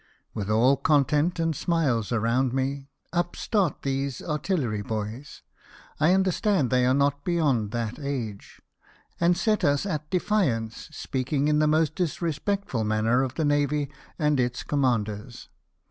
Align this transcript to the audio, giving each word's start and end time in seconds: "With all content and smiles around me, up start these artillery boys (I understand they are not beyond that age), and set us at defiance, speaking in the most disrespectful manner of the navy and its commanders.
"With 0.33 0.49
all 0.49 0.77
content 0.77 1.39
and 1.39 1.55
smiles 1.55 2.11
around 2.11 2.53
me, 2.55 2.89
up 3.13 3.35
start 3.35 3.83
these 3.83 4.19
artillery 4.19 4.81
boys 4.81 5.43
(I 5.99 6.11
understand 6.15 6.71
they 6.71 6.87
are 6.87 6.93
not 6.95 7.23
beyond 7.23 7.69
that 7.69 7.99
age), 7.99 8.59
and 9.19 9.37
set 9.37 9.63
us 9.63 9.85
at 9.85 10.09
defiance, 10.09 10.89
speaking 10.91 11.47
in 11.47 11.59
the 11.59 11.67
most 11.67 11.93
disrespectful 11.93 12.83
manner 12.83 13.21
of 13.21 13.35
the 13.35 13.45
navy 13.45 13.91
and 14.17 14.39
its 14.39 14.63
commanders. 14.63 15.49